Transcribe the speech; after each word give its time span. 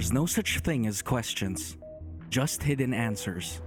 There's 0.00 0.14
no 0.14 0.24
such 0.24 0.60
thing 0.60 0.86
as 0.86 1.02
questions, 1.02 1.76
just 2.30 2.62
hidden 2.62 2.94
answers. 2.94 3.60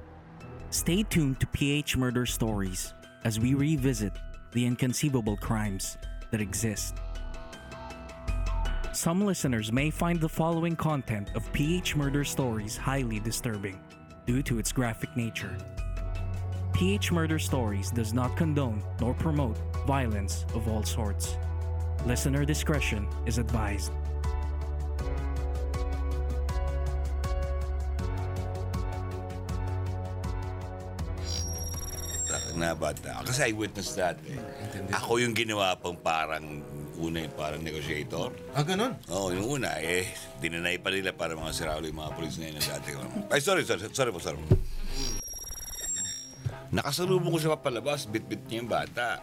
Stay 0.72 1.04
tuned 1.04 1.40
to 1.42 1.46
PH 1.46 1.96
Murder 1.96 2.26
Stories 2.26 2.96
as 3.24 3.40
we 3.40 3.54
revisit 3.54 4.14
the 4.52 4.66
inconceivable 4.66 5.38
crimes 5.38 5.96
that 6.32 6.42
exist. 6.42 6.96
Some 8.94 9.24
listeners 9.24 9.72
may 9.72 9.92
find 9.92 10.20
the 10.20 10.28
following 10.28 10.76
content 10.76 11.30
of 11.36 11.54
PH 11.54 11.96
Murder 11.96 12.24
Stories 12.24 12.78
highly 12.78 13.20
disturbing 13.20 13.80
due 14.26 14.42
to 14.42 14.58
its 14.58 14.72
graphic 14.72 15.16
nature. 15.16 15.56
PH 16.74 17.12
Murder 17.12 17.38
Stories 17.38 17.92
does 17.92 18.12
not 18.12 18.36
condone 18.36 18.82
nor 19.00 19.14
promote 19.14 19.60
violence 19.86 20.48
of 20.56 20.68
all 20.68 20.82
sorts. 20.82 21.38
Listener 22.08 22.44
discretion 22.44 23.08
is 23.28 23.38
advised. 23.38 23.92
Na 32.58 32.78
bata. 32.78 33.22
Kasi 33.26 33.50
I 33.50 33.54
witnessed 33.54 33.98
that. 33.98 34.18
Eh. 34.26 34.38
Ako 34.94 35.22
yung 35.22 35.34
ginawa 35.34 35.78
pang 35.78 35.98
parang 35.98 36.62
una 36.98 37.26
yung 37.26 37.36
parang 37.36 37.62
negotiator. 37.62 38.32
Ah, 38.54 38.62
ganun? 38.62 38.94
Oo, 39.10 39.34
yung 39.34 39.60
una, 39.60 39.82
eh, 39.82 40.08
dinanay 40.40 40.78
pa 40.78 40.94
nila 40.94 41.12
para 41.12 41.34
mga 41.34 41.52
siraulo 41.52 41.90
yung 41.90 42.00
mga 42.00 42.14
polis 42.14 42.38
na 42.38 42.46
yun 42.50 42.56
na 42.62 42.64
dati. 42.64 42.90
Ay, 43.34 43.42
sorry, 43.42 43.66
sorry, 43.66 43.90
sorry 43.90 44.12
po, 44.14 44.22
sorry 44.22 44.38
po. 44.38 44.56
Nakasalubong 46.74 47.34
ko 47.34 47.38
siya 47.38 47.54
papalabas, 47.58 48.10
bit-bit 48.10 48.50
niya 48.50 48.66
yung 48.66 48.72
bata. 48.72 49.22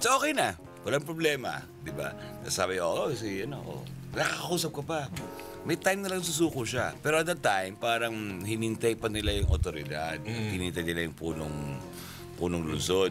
So, 0.00 0.20
okay 0.20 0.36
na. 0.36 0.56
Walang 0.84 1.08
problema. 1.08 1.64
Di 1.80 1.92
ba? 1.92 2.12
Sabi, 2.48 2.76
oo, 2.80 3.08
oh, 3.08 3.16
si, 3.16 3.44
ano, 3.44 3.64
oh. 3.64 3.82
nakakakusap 4.12 4.70
ko 4.76 4.82
pa. 4.84 5.08
May 5.66 5.80
time 5.80 6.04
na 6.04 6.12
lang 6.14 6.22
susuko 6.22 6.62
siya. 6.62 6.94
Pero 7.00 7.18
at 7.18 7.26
that 7.26 7.42
time, 7.42 7.74
parang 7.80 8.44
hinintay 8.44 8.94
pa 8.94 9.10
nila 9.10 9.34
yung 9.34 9.50
otoridad. 9.50 10.20
Hinintay 10.22 10.84
nila 10.86 11.08
yung 11.08 11.16
punong 11.16 11.56
punong 12.36 12.62
lungsod 12.68 13.10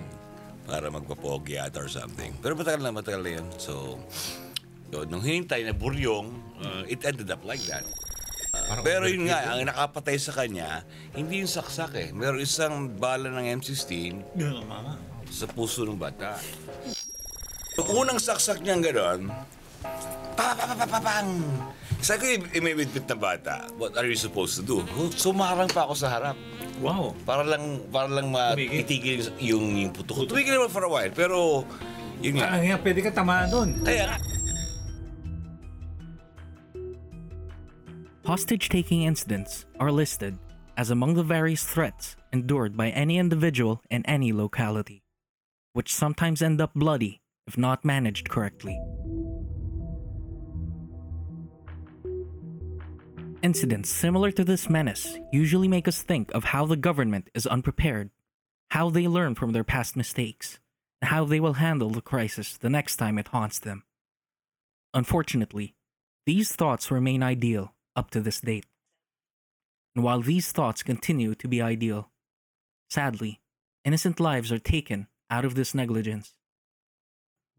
para 0.65 0.89
magpapogi 0.89 1.57
ata 1.57 1.81
or 1.81 1.89
something. 1.89 2.33
Pero 2.41 2.57
matagal 2.57 2.81
na, 2.81 2.93
matagal 2.93 3.21
na 3.21 3.31
yun. 3.41 3.47
So, 3.61 4.01
yun, 4.89 5.05
nung 5.09 5.21
hinintay 5.21 5.65
na 5.65 5.73
buryong, 5.73 6.29
uh, 6.61 6.83
it 6.89 7.01
ended 7.05 7.29
up 7.29 7.41
like 7.45 7.61
that. 7.69 7.85
Uh, 8.55 8.81
pero 8.81 9.05
yun 9.05 9.29
nga, 9.29 9.53
ang 9.53 9.67
nakapatay 9.67 10.17
sa 10.17 10.31
kanya, 10.33 10.81
hindi 11.13 11.43
yung 11.43 11.51
saksak 11.51 11.93
eh. 11.97 12.09
Meron 12.15 12.41
isang 12.41 12.95
bala 12.97 13.29
ng 13.29 13.61
M16 13.61 13.83
sa 15.29 15.45
puso 15.51 15.83
ng 15.83 15.99
bata. 15.99 16.39
Yung 17.75 18.07
unang 18.07 18.17
saksak 18.17 18.63
niyang 18.63 18.81
gano'n, 18.81 19.21
papapapapapang! 20.39 21.43
Sabi 21.99 22.37
ko, 22.37 22.61
may 22.61 22.77
bitbit 22.77 23.09
na 23.09 23.17
bata. 23.17 23.55
What 23.81 23.97
are 23.97 24.05
you 24.07 24.15
supposed 24.15 24.61
to 24.61 24.63
do? 24.63 24.77
Sumarang 25.17 25.67
pa 25.73 25.89
ako 25.89 25.93
sa 25.97 26.07
harap. 26.13 26.37
Wow. 26.83 27.15
Para 27.23 27.43
lang 27.47 27.79
para 27.87 28.11
lang 28.11 28.31
matitigil 28.31 29.31
yung, 29.39 29.79
yung 29.79 29.91
putok. 29.95 30.27
Tumigil 30.27 30.59
naman 30.59 30.71
for 30.71 30.83
a 30.83 30.91
while, 30.91 31.11
pero 31.13 31.63
yun 32.19 32.39
nga. 32.39 32.55
Ah, 32.55 32.59
nga, 32.59 32.77
pwede 32.83 32.99
ka 33.03 33.11
tamaan 33.15 33.47
doon. 33.47 33.69
Kaya. 33.83 34.19
Hostage 38.25 38.73
taking 38.73 39.05
incidents 39.05 39.69
are 39.79 39.93
listed 39.93 40.33
as 40.75 40.89
among 40.89 41.13
the 41.13 41.23
various 41.23 41.63
threats 41.63 42.17
endured 42.33 42.75
by 42.75 42.89
any 42.89 43.21
individual 43.21 43.79
in 43.93 44.03
any 44.09 44.33
locality, 44.33 45.05
which 45.77 45.93
sometimes 45.93 46.41
end 46.41 46.59
up 46.59 46.73
bloody 46.73 47.21
if 47.47 47.57
not 47.57 47.85
managed 47.85 48.27
correctly. 48.27 48.81
Incidents 53.45 53.91
similar 53.91 54.31
to 54.31 54.43
this 54.43 54.71
menace 54.71 55.19
usually 55.31 55.67
make 55.67 55.87
us 55.87 56.01
think 56.01 56.33
of 56.33 56.45
how 56.45 56.65
the 56.65 56.75
government 56.75 57.29
is 57.35 57.45
unprepared, 57.45 58.09
how 58.71 58.89
they 58.89 59.07
learn 59.07 59.35
from 59.35 59.51
their 59.51 59.63
past 59.63 59.95
mistakes, 59.95 60.57
and 60.99 61.09
how 61.09 61.25
they 61.25 61.39
will 61.39 61.53
handle 61.53 61.91
the 61.91 62.01
crisis 62.01 62.57
the 62.57 62.71
next 62.71 62.95
time 62.95 63.19
it 63.19 63.27
haunts 63.27 63.59
them. 63.59 63.83
Unfortunately, 64.95 65.75
these 66.25 66.55
thoughts 66.55 66.89
remain 66.89 67.21
ideal 67.21 67.75
up 67.95 68.09
to 68.09 68.19
this 68.19 68.41
date. 68.41 68.65
And 69.93 70.03
while 70.03 70.21
these 70.21 70.51
thoughts 70.51 70.81
continue 70.81 71.35
to 71.35 71.47
be 71.47 71.61
ideal, 71.61 72.09
sadly, 72.89 73.41
innocent 73.83 74.19
lives 74.19 74.51
are 74.51 74.57
taken 74.57 75.05
out 75.29 75.45
of 75.45 75.53
this 75.53 75.75
negligence. 75.75 76.33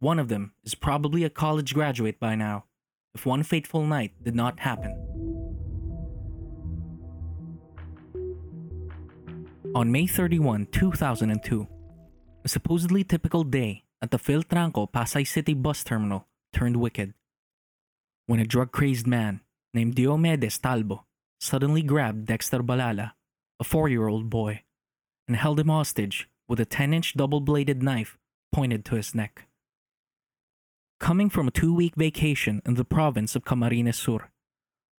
One 0.00 0.18
of 0.18 0.26
them 0.26 0.52
is 0.64 0.74
probably 0.74 1.22
a 1.22 1.30
college 1.30 1.74
graduate 1.74 2.18
by 2.18 2.34
now, 2.34 2.64
if 3.14 3.24
one 3.24 3.44
fateful 3.44 3.86
night 3.86 4.14
did 4.20 4.34
not 4.34 4.58
happen. 4.58 5.15
On 9.76 9.92
May 9.92 10.06
31, 10.06 10.68
2002, 10.72 11.68
a 12.42 12.48
supposedly 12.48 13.04
typical 13.04 13.44
day 13.44 13.84
at 14.00 14.10
the 14.10 14.16
Philtranco 14.16 14.90
Pasay 14.90 15.26
City 15.26 15.52
bus 15.52 15.84
terminal 15.84 16.26
turned 16.54 16.78
wicked. 16.78 17.12
When 18.24 18.40
a 18.40 18.46
drug 18.46 18.72
crazed 18.72 19.06
man 19.06 19.42
named 19.74 19.94
Diomedes 19.94 20.58
Talbo 20.58 21.04
suddenly 21.38 21.82
grabbed 21.82 22.24
Dexter 22.24 22.62
Balala, 22.62 23.12
a 23.60 23.64
four 23.64 23.90
year 23.90 24.08
old 24.08 24.30
boy, 24.30 24.62
and 25.28 25.36
held 25.36 25.60
him 25.60 25.68
hostage 25.68 26.26
with 26.48 26.58
a 26.58 26.64
10 26.64 26.94
inch 26.94 27.12
double 27.12 27.42
bladed 27.42 27.82
knife 27.82 28.16
pointed 28.52 28.82
to 28.86 28.94
his 28.94 29.14
neck. 29.14 29.46
Coming 30.98 31.28
from 31.28 31.48
a 31.48 31.50
two 31.50 31.74
week 31.74 31.96
vacation 31.96 32.62
in 32.64 32.76
the 32.76 32.86
province 32.86 33.36
of 33.36 33.44
Camarines 33.44 33.96
Sur, 33.96 34.30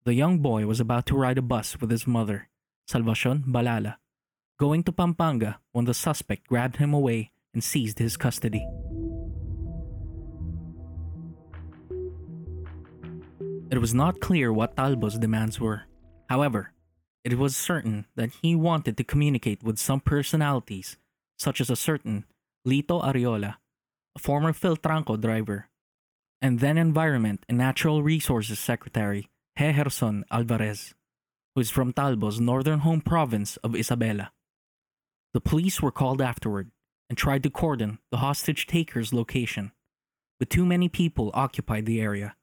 the 0.04 0.14
young 0.14 0.38
boy 0.38 0.66
was 0.66 0.78
about 0.78 1.04
to 1.06 1.16
ride 1.16 1.38
a 1.38 1.42
bus 1.42 1.80
with 1.80 1.90
his 1.90 2.06
mother, 2.06 2.48
Salvacion 2.88 3.42
Balala, 3.44 3.96
going 4.58 4.82
to 4.82 4.92
Pampanga 4.92 5.60
when 5.72 5.84
the 5.84 5.94
suspect 5.94 6.48
grabbed 6.48 6.76
him 6.76 6.92
away 6.92 7.30
and 7.54 7.62
seized 7.62 7.98
his 7.98 8.16
custody. 8.16 8.66
It 13.70 13.78
was 13.78 13.94
not 13.94 14.20
clear 14.20 14.52
what 14.52 14.76
Talbo's 14.76 15.18
demands 15.18 15.60
were. 15.60 15.82
However, 16.28 16.72
it 17.24 17.38
was 17.38 17.56
certain 17.56 18.06
that 18.16 18.30
he 18.42 18.56
wanted 18.56 18.96
to 18.96 19.04
communicate 19.04 19.62
with 19.62 19.78
some 19.78 20.00
personalities, 20.00 20.96
such 21.38 21.60
as 21.60 21.70
a 21.70 21.76
certain 21.76 22.24
Lito 22.66 23.04
Ariola, 23.04 23.56
a 24.16 24.18
former 24.18 24.52
Philtranco 24.52 25.20
driver, 25.20 25.68
and 26.40 26.60
then 26.60 26.78
Environment 26.78 27.44
and 27.48 27.58
Natural 27.58 28.02
Resources 28.02 28.58
Secretary 28.58 29.28
Heherson 29.58 30.22
Alvarez, 30.30 30.94
who 31.54 31.60
is 31.60 31.70
from 31.70 31.92
Talbo's 31.92 32.40
northern 32.40 32.80
home 32.80 33.00
province 33.00 33.56
of 33.58 33.72
Isabela. 33.72 34.30
The 35.38 35.50
police 35.50 35.80
were 35.80 35.92
called 35.92 36.20
afterward 36.20 36.72
and 37.08 37.16
tried 37.16 37.44
to 37.44 37.48
cordon 37.48 38.00
the 38.10 38.16
hostage 38.16 38.66
taker's 38.66 39.12
location, 39.12 39.70
but 40.40 40.50
too 40.50 40.66
many 40.66 40.88
people 40.88 41.30
occupied 41.32 41.86
the 41.86 42.00
area. 42.00 42.34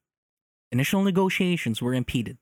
Initial 0.71 1.03
negotiations 1.03 1.81
were 1.81 1.93
impeded 1.93 2.37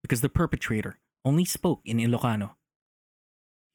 because 0.00 0.22
the 0.22 0.30
perpetrator 0.30 1.00
only 1.22 1.44
spoke 1.44 1.82
in 1.84 1.98
Ilocano. 1.98 2.52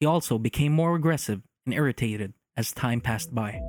He 0.00 0.06
also 0.06 0.36
became 0.36 0.72
more 0.72 0.96
aggressive 0.96 1.42
and 1.64 1.72
irritated 1.72 2.34
as 2.56 2.72
time 2.72 3.00
passed 3.00 3.32
by. 3.32 3.60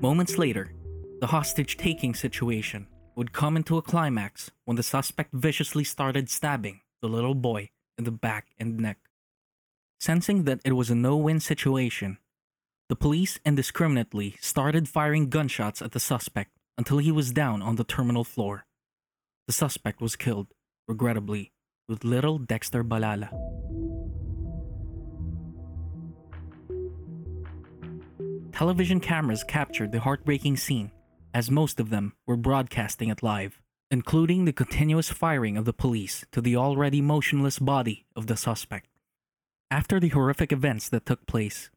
Moments 0.00 0.38
later, 0.38 0.72
the 1.20 1.26
hostage 1.26 1.76
taking 1.76 2.14
situation 2.14 2.86
would 3.16 3.32
come 3.32 3.56
into 3.56 3.76
a 3.76 3.82
climax 3.82 4.52
when 4.66 4.76
the 4.76 4.84
suspect 4.84 5.32
viciously 5.32 5.82
started 5.82 6.30
stabbing 6.30 6.82
the 7.02 7.08
little 7.08 7.34
boy 7.34 7.70
in 7.98 8.04
the 8.04 8.10
back 8.10 8.46
and 8.58 8.78
neck. 8.78 8.98
Sensing 10.00 10.44
that 10.44 10.60
it 10.64 10.72
was 10.72 10.88
a 10.88 10.94
no 10.94 11.16
win 11.16 11.40
situation, 11.40 12.18
the 12.88 12.96
police 12.96 13.38
indiscriminately 13.44 14.36
started 14.40 14.88
firing 14.88 15.28
gunshots 15.28 15.82
at 15.82 15.92
the 15.92 16.00
suspect 16.00 16.52
until 16.78 16.98
he 16.98 17.12
was 17.12 17.32
down 17.32 17.60
on 17.60 17.76
the 17.76 17.84
terminal 17.84 18.24
floor. 18.24 18.64
The 19.46 19.52
suspect 19.52 20.00
was 20.00 20.16
killed, 20.16 20.54
regrettably, 20.86 21.52
with 21.88 22.04
little 22.04 22.38
Dexter 22.38 22.84
Balala. 22.84 23.30
Television 28.52 29.00
cameras 29.00 29.44
captured 29.44 29.92
the 29.92 30.00
heartbreaking 30.00 30.56
scene, 30.56 30.90
as 31.34 31.50
most 31.50 31.78
of 31.78 31.90
them 31.90 32.14
were 32.26 32.36
broadcasting 32.36 33.08
it 33.08 33.22
live, 33.22 33.60
including 33.90 34.44
the 34.44 34.52
continuous 34.52 35.08
firing 35.08 35.56
of 35.56 35.64
the 35.64 35.72
police 35.72 36.24
to 36.32 36.40
the 36.40 36.56
already 36.56 37.00
motionless 37.00 37.58
body 37.58 38.04
of 38.14 38.26
the 38.26 38.36
suspect. 38.36 38.88
After 39.70 39.98
the 39.98 40.08
horrific 40.08 40.52
events 40.52 40.88
that 40.90 41.06
took 41.06 41.26
place, 41.26 41.70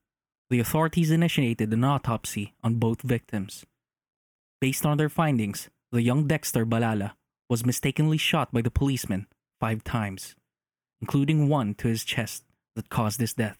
the 0.49 0.59
authorities 0.59 1.11
initiated 1.11 1.71
an 1.71 1.83
autopsy 1.83 2.53
on 2.63 2.75
both 2.75 3.01
victims. 3.01 3.65
Based 4.59 4.85
on 4.85 4.97
their 4.97 5.09
findings, 5.09 5.69
the 5.91 6.01
young 6.01 6.27
Dexter 6.27 6.65
Balala 6.65 7.13
was 7.49 7.65
mistakenly 7.65 8.17
shot 8.17 8.51
by 8.51 8.61
the 8.61 8.71
policeman 8.71 9.27
five 9.59 9.83
times, 9.83 10.35
including 11.01 11.47
one 11.47 11.73
to 11.75 11.87
his 11.87 12.03
chest 12.03 12.43
that 12.75 12.89
caused 12.89 13.19
his 13.19 13.33
death. 13.33 13.57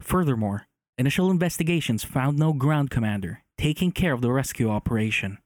Furthermore, 0.00 0.66
initial 0.98 1.30
investigations 1.30 2.04
found 2.04 2.38
no 2.38 2.52
ground 2.52 2.90
commander 2.90 3.42
taking 3.58 3.90
care 3.92 4.12
of 4.12 4.20
the 4.20 4.30
rescue 4.30 4.70
operation. 4.70 5.38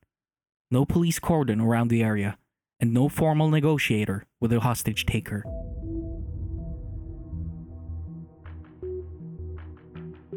No 0.73 0.85
police 0.85 1.19
cordon 1.19 1.59
around 1.59 1.89
the 1.89 2.01
area, 2.01 2.37
and 2.79 2.93
no 2.93 3.09
formal 3.09 3.49
negotiator 3.49 4.25
with 4.39 4.51
the 4.51 4.61
hostage 4.61 5.05
taker. 5.05 5.43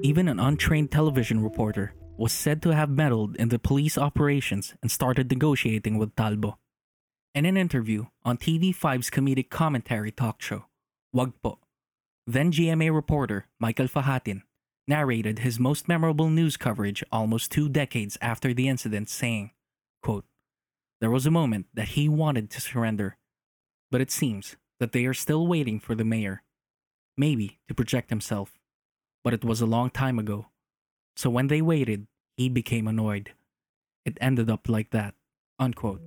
Even 0.03 0.27
an 0.27 0.41
untrained 0.41 0.91
television 0.91 1.41
reporter 1.41 1.95
was 2.17 2.33
said 2.33 2.61
to 2.63 2.75
have 2.75 2.91
meddled 2.91 3.37
in 3.37 3.49
the 3.49 3.61
police 3.61 3.97
operations 3.97 4.75
and 4.83 4.91
started 4.91 5.31
negotiating 5.31 5.99
with 5.99 6.15
Talbo. 6.17 6.57
In 7.35 7.47
an 7.47 7.57
interview 7.57 8.07
on 8.25 8.37
TV5's 8.37 9.11
comedic 9.11 9.51
commentary 9.51 10.11
talk 10.11 10.43
show, 10.43 10.67
Wagpo, 11.15 11.59
then 12.27 12.51
GMA 12.51 12.93
reporter 12.93 13.47
Michael 13.61 13.87
Fajatin 13.87 14.43
narrated 14.87 15.39
his 15.39 15.61
most 15.61 15.89
memorable 15.89 16.29
news 16.29 16.57
coverage 16.57 17.05
almost 17.11 17.53
two 17.53 17.69
decades 17.69 18.19
after 18.21 18.53
the 18.53 18.69
incident, 18.69 19.09
saying, 19.09 19.51
quote, 20.05 20.27
There 21.01 21.11
was 21.11 21.27
a 21.27 21.39
moment 21.41 21.67
that 21.73 21.97
he 21.97 22.09
wanted 22.09 22.51
to 22.51 22.61
surrender, 22.61 23.17
but 23.91 24.01
it 24.01 24.11
seems 24.11 24.57
that 24.79 24.93
they 24.93 25.07
are 25.07 25.15
still 25.15 25.47
waiting 25.47 25.81
for 25.81 25.95
the 25.97 26.05
mayor, 26.05 26.43
maybe 27.17 27.59
to 27.69 27.75
project 27.75 28.11
himself. 28.11 28.53
But 29.25 29.33
it 29.33 29.45
was 29.45 29.61
a 29.61 29.73
long 29.77 29.89
time 29.89 30.19
ago. 30.19 30.47
So 31.17 31.31
when 31.31 31.49
they 31.49 31.63
waited, 31.63 32.07
he 32.37 32.49
became 32.49 32.87
annoyed. 32.87 33.33
It 34.05 34.19
ended 34.21 34.51
up 34.51 34.69
like 34.69 34.91
that. 34.91 35.15
Unquote. 35.59 36.03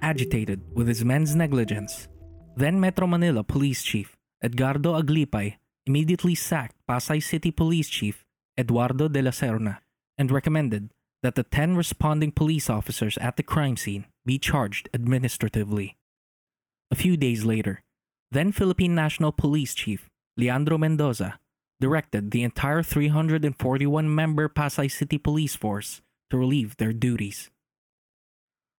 Agitated 0.00 0.62
with 0.72 0.88
his 0.88 1.04
men's 1.04 1.34
negligence, 1.34 2.08
then 2.56 2.80
Metro 2.80 3.06
Manila 3.06 3.42
Police 3.44 3.82
Chief 3.82 4.16
Edgardo 4.40 4.94
Aglipay 5.00 5.56
immediately 5.86 6.34
sacked 6.34 6.76
Pasay 6.88 7.22
City 7.22 7.50
Police 7.50 7.88
Chief 7.88 8.25
Eduardo 8.58 9.08
de 9.08 9.22
la 9.22 9.30
Serna 9.30 9.78
and 10.18 10.30
recommended 10.30 10.90
that 11.22 11.34
the 11.34 11.42
10 11.42 11.76
responding 11.76 12.32
police 12.32 12.70
officers 12.70 13.18
at 13.18 13.36
the 13.36 13.42
crime 13.42 13.76
scene 13.76 14.06
be 14.24 14.38
charged 14.38 14.88
administratively. 14.94 15.96
A 16.90 16.94
few 16.94 17.16
days 17.16 17.44
later, 17.44 17.82
then 18.30 18.52
Philippine 18.52 18.94
National 18.94 19.32
Police 19.32 19.74
Chief 19.74 20.08
Leandro 20.36 20.78
Mendoza 20.78 21.38
directed 21.80 22.30
the 22.30 22.42
entire 22.42 22.82
341 22.82 24.14
member 24.14 24.48
Pasay 24.48 24.90
City 24.90 25.18
Police 25.18 25.54
Force 25.54 26.00
to 26.30 26.38
relieve 26.38 26.76
their 26.76 26.92
duties. 26.92 27.50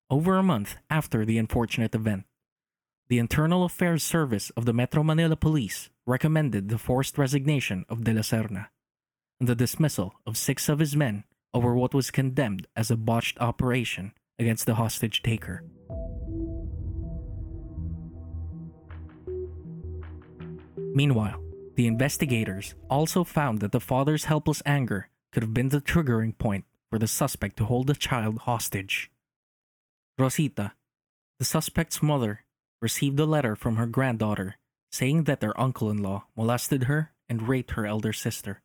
Over 0.09 0.37
a 0.37 0.43
month 0.43 0.77
after 0.89 1.25
the 1.25 1.37
unfortunate 1.37 1.93
event, 1.93 2.23
the 3.09 3.19
Internal 3.19 3.63
Affairs 3.63 4.03
Service 4.03 4.49
of 4.51 4.65
the 4.65 4.73
Metro 4.73 5.03
Manila 5.03 5.35
Police 5.35 5.89
recommended 6.05 6.69
the 6.69 6.77
forced 6.77 7.17
resignation 7.17 7.85
of 7.89 8.03
De 8.03 8.13
La 8.13 8.21
Serna 8.21 8.67
the 9.39 9.55
dismissal 9.55 10.15
of 10.25 10.37
six 10.37 10.67
of 10.67 10.79
his 10.79 10.95
men 10.95 11.23
over 11.53 11.75
what 11.75 11.93
was 11.93 12.11
condemned 12.11 12.67
as 12.75 12.89
a 12.89 12.97
botched 12.97 13.39
operation 13.39 14.13
against 14.39 14.65
the 14.65 14.75
hostage 14.75 15.21
taker. 15.21 15.63
Meanwhile, 20.93 21.41
the 21.75 21.85
investigators 21.85 22.73
also 22.89 23.23
found 23.23 23.59
that 23.59 23.71
the 23.71 23.79
father's 23.79 24.25
helpless 24.25 24.63
anger 24.65 25.09
could 25.31 25.43
have 25.43 25.53
been 25.53 25.69
the 25.69 25.81
triggering 25.81 26.35
point 26.37 26.65
for 26.89 26.97
the 26.97 27.07
suspect 27.07 27.57
to 27.57 27.65
hold 27.65 27.87
the 27.87 27.93
child 27.93 28.39
hostage. 28.39 29.11
Rosita, 30.17 30.73
the 31.37 31.45
suspect's 31.45 32.01
mother, 32.01 32.45
received 32.81 33.19
a 33.19 33.25
letter 33.25 33.55
from 33.55 33.75
her 33.75 33.85
granddaughter 33.85 34.57
saying 34.91 35.25
that 35.25 35.41
their 35.41 35.59
uncle 35.59 35.91
in 35.91 36.01
law 36.01 36.25
molested 36.35 36.85
her 36.85 37.11
and 37.29 37.47
raped 37.47 37.71
her 37.71 37.85
elder 37.85 38.13
sister. 38.13 38.61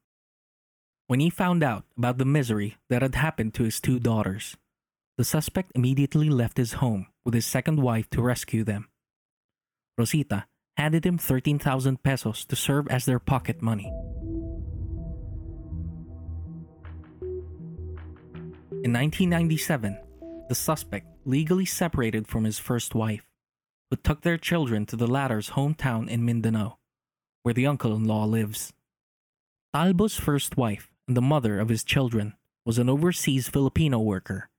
When 1.13 1.21
he 1.21 1.29
found 1.29 1.63
out 1.63 1.85
about 1.99 2.17
the 2.17 2.25
misery 2.25 2.79
that 2.89 3.03
had 3.03 3.17
happened 3.17 3.53
to 3.55 3.65
his 3.65 3.83
two 3.83 3.99
daughters, 3.99 4.57
the 5.19 5.25
suspect 5.25 5.73
immediately 5.75 6.31
left 6.31 6.57
his 6.57 6.81
home 6.81 7.07
with 7.23 7.35
his 7.35 7.45
second 7.45 7.83
wife 7.83 8.09
to 8.13 8.23
rescue 8.23 8.65
them. 8.65 8.89
Rosita 9.99 10.47
handed 10.79 11.05
him 11.05 11.19
13,000 11.19 12.03
pesos 12.03 12.47
to 12.47 12.57
serve 12.57 12.89
as 12.89 13.05
their 13.05 13.19
pocket 13.19 13.61
money. 13.61 13.93
In 18.81 18.95
1997, 18.95 19.99
the 20.49 20.55
suspect 20.55 21.09
legally 21.27 21.67
separated 21.67 22.27
from 22.27 22.45
his 22.45 22.59
first 22.59 22.95
wife, 22.95 23.27
but 23.91 24.03
took 24.03 24.23
their 24.23 24.39
children 24.39 24.87
to 24.87 24.97
the 24.97 25.07
latter's 25.07 25.51
hometown 25.51 26.09
in 26.09 26.25
Mindanao, 26.25 26.79
where 27.43 27.53
the 27.53 27.67
uncle 27.67 27.95
in 27.95 28.05
law 28.05 28.25
lives. 28.25 28.73
Talbo's 29.75 30.17
first 30.17 30.57
wife 30.57 30.89
and 31.07 31.17
the 31.17 31.21
mother 31.23 31.59
of 31.59 31.69
his 31.69 31.85
children 31.85 32.35
was 32.65 32.79
an 32.79 32.89
overseas 32.89 33.49
Filipino 33.49 33.99
worker. 33.99 34.51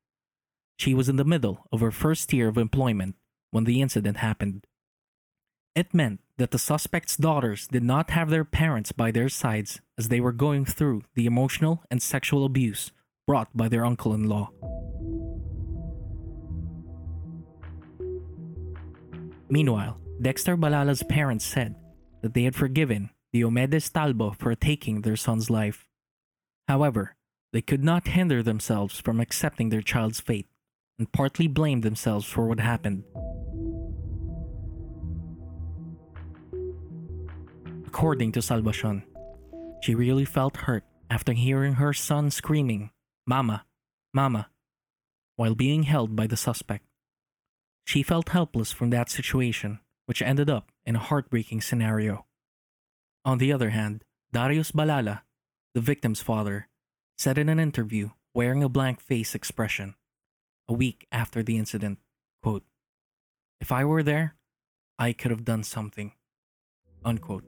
She 0.78 0.94
was 0.94 1.08
in 1.08 1.16
the 1.16 1.24
middle 1.24 1.66
of 1.72 1.80
her 1.80 1.92
first 1.92 2.34
year 2.34 2.48
of 2.48 2.58
employment 2.58 3.16
when 3.52 3.64
the 3.64 3.82
incident 3.82 4.18
happened. 4.18 4.66
It 5.76 5.94
meant 5.94 6.20
that 6.38 6.52
the 6.52 6.60
suspect's 6.60 7.18
daughters 7.18 7.68
did 7.68 7.84
not 7.84 8.12
have 8.12 8.30
their 8.30 8.46
parents 8.46 8.92
by 8.92 9.12
their 9.12 9.30
sides 9.30 9.82
as 9.98 10.10
they 10.10 10.20
were 10.20 10.32
going 10.32 10.66
through 10.66 11.04
the 11.16 11.26
emotional 11.26 11.84
and 11.90 12.02
sexual 12.02 12.46
abuse 12.46 12.92
brought 13.26 13.56
by 13.56 13.70
their 13.70 13.86
uncle 13.86 14.14
in 14.14 14.28
law. 14.28 14.52
Meanwhile, 19.50 20.00
Dexter 20.22 20.58
Balala's 20.58 21.04
parents 21.04 21.46
said 21.46 21.76
that 22.22 22.34
they 22.34 22.44
had 22.44 22.56
forgiven 22.56 23.10
Diomedes 23.34 23.90
Talbo 23.92 24.36
for 24.36 24.54
taking 24.56 25.02
their 25.02 25.16
son's 25.16 25.50
life. 25.50 25.86
However, 26.74 27.16
they 27.52 27.62
could 27.62 27.84
not 27.84 28.08
hinder 28.08 28.42
themselves 28.42 29.00
from 29.00 29.20
accepting 29.20 29.70
their 29.70 29.84
child's 29.84 30.20
fate 30.20 30.48
and 30.98 31.12
partly 31.12 31.46
blamed 31.46 31.84
themselves 31.84 32.26
for 32.26 32.48
what 32.48 32.60
happened. 32.60 33.04
According 37.86 38.32
to 38.32 38.40
Salvacion, 38.40 39.04
she 39.84 39.94
really 39.94 40.26
felt 40.26 40.66
hurt 40.66 40.84
after 41.12 41.34
hearing 41.34 41.74
her 41.74 41.94
son 41.94 42.32
screaming, 42.32 42.90
Mama, 43.28 43.66
Mama, 44.12 44.50
while 45.36 45.54
being 45.54 45.84
held 45.84 46.16
by 46.16 46.26
the 46.26 46.36
suspect. 46.36 46.86
She 47.86 48.02
felt 48.02 48.30
helpless 48.30 48.72
from 48.72 48.90
that 48.90 49.12
situation, 49.12 49.80
which 50.08 50.24
ended 50.24 50.50
up 50.50 50.72
in 50.88 50.96
a 50.96 51.06
heartbreaking 51.08 51.62
scenario. 51.62 52.26
On 53.24 53.38
the 53.38 53.54
other 53.54 53.70
hand, 53.70 54.04
Darius 54.32 54.72
Balala, 54.72 55.22
the 55.76 55.82
victim's 55.82 56.22
father, 56.22 56.68
said 57.18 57.38
in 57.38 57.50
an 57.50 57.60
interview, 57.60 58.10
wearing 58.34 58.64
a 58.64 58.70
blank 58.70 59.00
face 59.00 59.36
expression, 59.36 59.96
a 60.68 60.74
week 60.74 61.08
after 61.12 61.44
the 61.44 61.58
incident, 61.58 62.00
quote, 62.42 62.64
If 63.62 63.72
I 63.72 63.86
were 63.86 64.04
there, 64.04 64.36
I 64.98 65.14
could 65.14 65.32
have 65.32 65.46
done 65.46 65.64
something. 65.64 66.14
Unquote. 67.04 67.44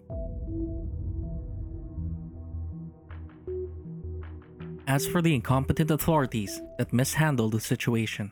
As 4.87 5.07
for 5.07 5.21
the 5.21 5.33
incompetent 5.33 5.89
authorities 5.89 6.61
that 6.77 6.93
mishandled 6.93 7.53
the 7.53 7.59
situation, 7.59 8.31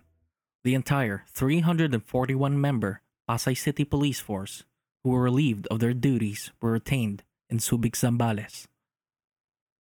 the 0.63 0.75
entire 0.75 1.25
341 1.33 2.61
member 2.61 3.01
Pasay 3.27 3.57
City 3.57 3.83
Police 3.83 4.19
Force, 4.19 4.63
who 5.03 5.09
were 5.09 5.21
relieved 5.21 5.67
of 5.67 5.79
their 5.79 5.93
duties, 5.93 6.51
were 6.61 6.71
retained 6.71 7.23
in 7.49 7.57
Subic 7.57 7.95
Zambales. 7.95 8.67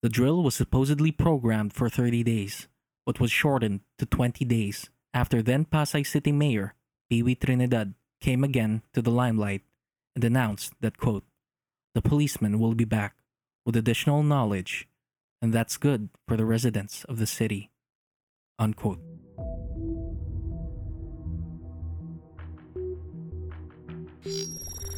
The 0.02 0.08
drill 0.10 0.42
was 0.42 0.56
supposedly 0.56 1.12
programmed 1.12 1.72
for 1.72 1.88
30 1.88 2.24
days, 2.24 2.66
but 3.06 3.20
was 3.20 3.30
shortened 3.30 3.80
to 3.98 4.06
20 4.06 4.44
days 4.44 4.90
after 5.14 5.42
then 5.42 5.64
Pasay 5.64 6.04
City 6.04 6.32
Mayor 6.32 6.74
Peewee 7.08 7.38
Trinidad 7.38 7.94
came 8.20 8.42
again 8.42 8.82
to 8.94 9.02
the 9.02 9.12
limelight 9.12 9.62
and 10.16 10.24
announced 10.24 10.74
that, 10.80 10.98
quote, 10.98 11.22
the 11.94 12.02
policemen 12.02 12.58
will 12.58 12.74
be 12.74 12.84
back 12.84 13.14
with 13.64 13.76
additional 13.76 14.24
knowledge, 14.24 14.88
and 15.40 15.52
that's 15.52 15.76
good 15.76 16.08
for 16.26 16.36
the 16.36 16.44
residents 16.44 17.04
of 17.04 17.18
the 17.18 17.26
city, 17.26 17.70
unquote. 18.58 18.98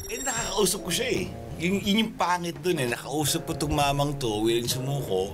Eh, 0.09 0.21
nakakausap 0.21 0.81
ko 0.81 0.89
siya 0.89 1.09
eh. 1.13 1.44
Yun, 1.55 1.79
yun 1.79 2.01
yung 2.03 2.13
pangit 2.19 2.59
dun 2.59 2.79
eh. 2.83 2.87
Nakausap 2.91 3.47
ko 3.47 3.53
tong 3.55 3.75
mamang 3.75 4.19
to, 4.19 4.43
willing 4.43 4.67
sumuko. 4.67 5.31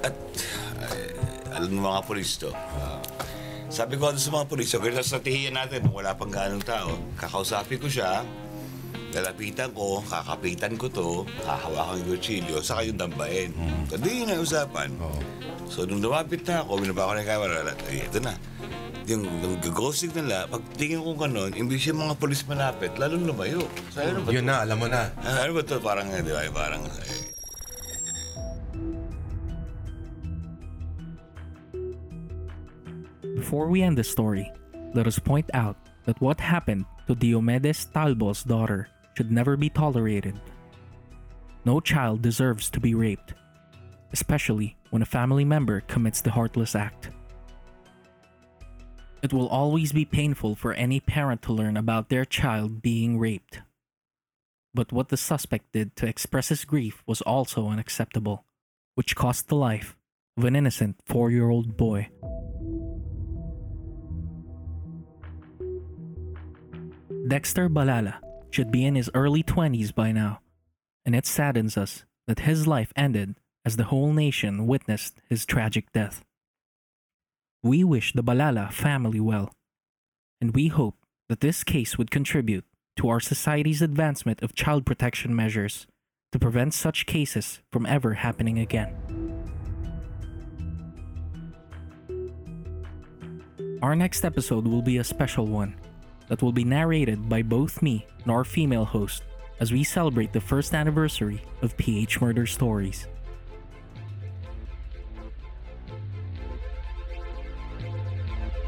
At, 0.00 0.14
ay, 0.78 1.10
alam 1.58 1.74
mo 1.74 1.90
mga 1.90 2.02
polis 2.06 2.38
to. 2.38 2.54
ah, 2.54 3.02
sabi 3.74 3.98
ko 3.98 4.14
sa 4.14 4.30
mga 4.30 4.46
polis, 4.46 4.70
okay 4.70 4.94
na 4.94 5.02
strategiya 5.02 5.50
natin, 5.50 5.90
wala 5.90 6.14
pang 6.14 6.30
ganong 6.30 6.62
tao. 6.62 6.94
Kakausapin 7.18 7.82
ko 7.82 7.90
siya, 7.90 8.22
lalapitan 9.10 9.74
ko, 9.74 9.98
kakapitan 10.06 10.78
ko 10.78 10.86
to, 10.86 11.08
hahawakan 11.42 11.98
yung 12.06 12.08
kutsilyo, 12.14 12.62
saka 12.62 12.86
yung 12.86 12.98
dambain. 12.98 13.50
Hmm. 13.50 13.82
So, 13.90 13.98
di 13.98 14.22
yun 14.22 14.30
ang 14.30 14.46
usapan. 14.46 14.90
So, 15.66 15.82
nung 15.82 15.98
lumapit 15.98 16.46
na 16.46 16.62
ako, 16.62 16.78
binaba 16.78 17.10
ko 17.10 17.12
na 17.14 17.22
yung 17.26 17.30
camera, 17.34 17.74
ito 17.90 18.18
na 18.22 18.34
yung, 19.04 19.28
yung 19.44 19.56
gagosig 19.60 20.16
nila, 20.16 20.48
pag 20.48 20.64
tingin 20.80 21.04
ko 21.04 21.12
ganun, 21.12 21.52
hindi 21.52 21.76
siya 21.76 21.92
mga 21.92 22.16
polis 22.16 22.40
malapit, 22.48 22.96
lalo 22.96 23.20
lumayo. 23.20 23.60
So, 23.92 24.00
ano 24.00 24.24
ba 24.24 24.32
Yun 24.32 24.44
to? 24.44 24.48
na, 24.48 24.56
alam 24.64 24.76
mo 24.80 24.88
na. 24.88 25.12
Ah, 25.20 25.44
ano 25.44 25.60
ba 25.60 25.62
to? 25.64 25.76
Parang, 25.80 26.08
eh, 26.08 26.24
di 26.24 26.32
ba, 26.32 26.40
parang... 26.48 26.82
Eh. 26.88 27.34
Before 33.36 33.68
we 33.68 33.84
end 33.84 34.00
the 34.00 34.04
story, 34.04 34.48
let 34.96 35.06
us 35.06 35.20
point 35.20 35.50
out 35.52 35.76
that 36.08 36.20
what 36.20 36.40
happened 36.40 36.88
to 37.06 37.14
Diomedes 37.14 37.92
Talbo's 37.92 38.42
daughter 38.42 38.88
should 39.12 39.30
never 39.30 39.56
be 39.56 39.68
tolerated. 39.68 40.40
No 41.64 41.80
child 41.80 42.22
deserves 42.22 42.70
to 42.70 42.80
be 42.80 42.94
raped, 42.94 43.34
especially 44.12 44.76
when 44.90 45.02
a 45.02 45.08
family 45.08 45.44
member 45.44 45.80
commits 45.82 46.20
the 46.20 46.30
heartless 46.30 46.74
act. 46.74 47.10
It 49.24 49.32
will 49.32 49.48
always 49.48 49.90
be 49.92 50.04
painful 50.04 50.54
for 50.54 50.74
any 50.74 51.00
parent 51.00 51.40
to 51.42 51.52
learn 51.54 51.78
about 51.78 52.10
their 52.10 52.26
child 52.26 52.82
being 52.82 53.18
raped. 53.18 53.62
But 54.74 54.92
what 54.92 55.08
the 55.08 55.16
suspect 55.16 55.72
did 55.72 55.96
to 55.96 56.06
express 56.06 56.50
his 56.50 56.66
grief 56.66 57.02
was 57.06 57.22
also 57.22 57.68
unacceptable, 57.68 58.44
which 58.96 59.16
cost 59.16 59.48
the 59.48 59.56
life 59.56 59.96
of 60.36 60.44
an 60.44 60.54
innocent 60.54 60.96
four 61.06 61.30
year 61.30 61.48
old 61.48 61.74
boy. 61.74 62.10
Dexter 67.26 67.70
Balala 67.70 68.20
should 68.50 68.70
be 68.70 68.84
in 68.84 68.94
his 68.94 69.08
early 69.14 69.42
20s 69.42 69.94
by 69.94 70.12
now, 70.12 70.40
and 71.06 71.16
it 71.16 71.24
saddens 71.24 71.78
us 71.78 72.04
that 72.26 72.40
his 72.40 72.66
life 72.66 72.92
ended 72.94 73.36
as 73.64 73.78
the 73.78 73.84
whole 73.84 74.12
nation 74.12 74.66
witnessed 74.66 75.22
his 75.30 75.46
tragic 75.46 75.90
death. 75.92 76.23
We 77.64 77.82
wish 77.82 78.12
the 78.12 78.22
Balala 78.22 78.70
family 78.70 79.20
well, 79.20 79.50
and 80.38 80.54
we 80.54 80.68
hope 80.68 80.96
that 81.30 81.40
this 81.40 81.64
case 81.64 81.96
would 81.96 82.10
contribute 82.10 82.66
to 82.98 83.08
our 83.08 83.20
society's 83.20 83.80
advancement 83.80 84.42
of 84.42 84.54
child 84.54 84.84
protection 84.84 85.34
measures 85.34 85.86
to 86.32 86.38
prevent 86.38 86.74
such 86.74 87.06
cases 87.06 87.60
from 87.72 87.86
ever 87.86 88.12
happening 88.12 88.58
again. 88.58 88.94
Our 93.80 93.96
next 93.96 94.26
episode 94.26 94.68
will 94.68 94.82
be 94.82 94.98
a 94.98 95.04
special 95.04 95.46
one 95.46 95.74
that 96.28 96.42
will 96.42 96.52
be 96.52 96.64
narrated 96.64 97.30
by 97.30 97.40
both 97.40 97.80
me 97.80 98.06
and 98.24 98.30
our 98.30 98.44
female 98.44 98.84
host 98.84 99.22
as 99.58 99.72
we 99.72 99.84
celebrate 99.84 100.34
the 100.34 100.40
first 100.40 100.74
anniversary 100.74 101.40
of 101.62 101.74
PH 101.78 102.20
Murder 102.20 102.44
Stories. 102.44 103.08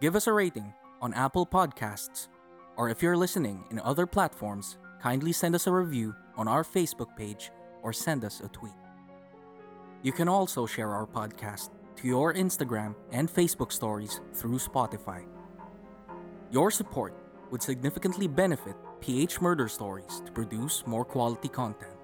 Give 0.00 0.14
us 0.14 0.28
a 0.28 0.32
rating 0.32 0.72
on 1.02 1.12
Apple 1.14 1.44
Podcasts, 1.44 2.28
or 2.76 2.88
if 2.88 3.02
you're 3.02 3.16
listening 3.16 3.64
in 3.72 3.80
other 3.80 4.06
platforms, 4.06 4.78
kindly 5.02 5.32
send 5.32 5.56
us 5.56 5.66
a 5.66 5.72
review 5.72 6.14
on 6.36 6.46
our 6.46 6.62
Facebook 6.62 7.16
page 7.16 7.50
or 7.82 7.92
send 7.92 8.24
us 8.24 8.40
a 8.40 8.48
tweet. 8.48 8.78
You 10.04 10.12
can 10.12 10.28
also 10.28 10.66
share 10.66 10.90
our 10.90 11.04
podcast 11.04 11.70
to 11.96 12.06
your 12.06 12.32
Instagram 12.32 12.94
and 13.10 13.28
Facebook 13.28 13.72
stories 13.72 14.20
through 14.34 14.58
Spotify. 14.58 15.24
Your 16.52 16.70
support 16.70 17.14
would 17.50 17.60
significantly 17.60 18.28
benefit 18.28 18.76
PH 19.00 19.40
Murder 19.40 19.66
Stories 19.66 20.22
to 20.24 20.30
produce 20.30 20.86
more 20.86 21.04
quality 21.04 21.48
content. 21.48 21.96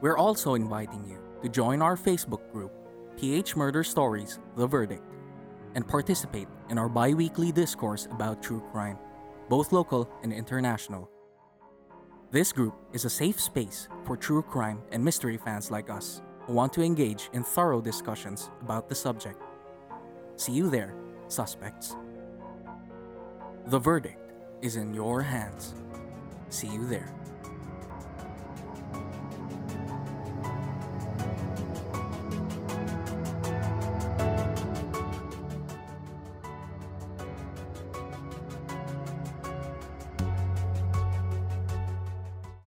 We're 0.00 0.16
also 0.16 0.54
inviting 0.54 1.04
you 1.04 1.18
to 1.42 1.50
join 1.50 1.82
our 1.82 1.98
Facebook 1.98 2.50
group, 2.52 2.72
PH 3.18 3.54
Murder 3.54 3.84
Stories 3.84 4.38
The 4.56 4.66
Verdict, 4.66 5.04
and 5.74 5.86
participate 5.86 6.48
in 6.68 6.78
our 6.78 6.88
bi 6.88 7.12
weekly 7.12 7.52
discourse 7.52 8.06
about 8.10 8.42
true 8.42 8.62
crime, 8.72 8.98
both 9.48 9.72
local 9.72 10.10
and 10.22 10.32
international. 10.32 11.10
This 12.30 12.52
group 12.52 12.74
is 12.92 13.04
a 13.04 13.10
safe 13.10 13.40
space 13.40 13.88
for 14.04 14.16
true 14.16 14.42
crime 14.42 14.80
and 14.92 15.04
mystery 15.04 15.36
fans 15.36 15.70
like 15.70 15.90
us 15.90 16.22
who 16.42 16.52
want 16.52 16.72
to 16.74 16.82
engage 16.82 17.28
in 17.32 17.42
thorough 17.42 17.80
discussions 17.80 18.50
about 18.62 18.88
the 18.88 18.94
subject. 18.94 19.42
See 20.36 20.52
you 20.52 20.70
there, 20.70 20.94
suspects. 21.28 21.96
The 23.66 23.78
verdict 23.78 24.32
is 24.62 24.76
in 24.76 24.94
your 24.94 25.22
hands. 25.22 25.74
See 26.48 26.68
you 26.68 26.86
there. 26.86 27.12